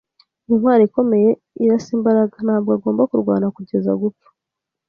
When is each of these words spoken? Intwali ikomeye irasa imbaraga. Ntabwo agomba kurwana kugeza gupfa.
Intwali 0.51 0.81
ikomeye 0.87 1.29
irasa 1.63 1.89
imbaraga. 1.97 2.35
Ntabwo 2.45 2.69
agomba 2.77 3.07
kurwana 3.11 3.45
kugeza 3.55 3.91
gupfa. 4.01 4.27